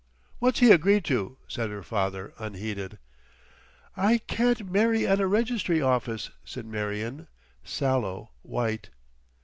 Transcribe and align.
"What's 0.39 0.61
he 0.61 0.71
agreed 0.71 1.05
to?" 1.05 1.37
said 1.47 1.69
her 1.69 1.83
father—unheeded. 1.83 2.97
"I 3.95 4.17
can't 4.17 4.71
marry 4.71 5.05
at 5.05 5.19
a 5.19 5.27
registry 5.27 5.79
office," 5.79 6.31
said 6.43 6.65
Marion, 6.65 7.27
sallow 7.63 8.31
white. 8.41 8.89